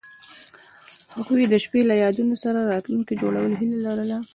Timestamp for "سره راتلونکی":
2.43-3.13